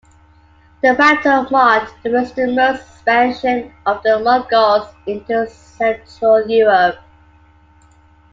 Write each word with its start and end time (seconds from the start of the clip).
The 0.81 0.95
battle 0.95 1.45
marked 1.51 1.93
the 2.01 2.09
westernmost 2.09 2.81
expansion 2.81 3.71
of 3.85 4.01
the 4.01 4.17
Mongols 4.17 4.87
into 5.05 5.47
central 5.47 6.43
Europe. 6.49 6.97